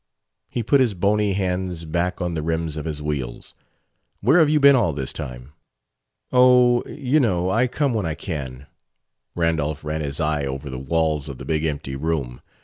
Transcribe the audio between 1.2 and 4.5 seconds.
hands back on the rims of his wheels. "Where have